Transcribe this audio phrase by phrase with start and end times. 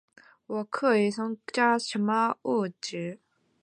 [0.47, 3.19] 我可以添加什么语句？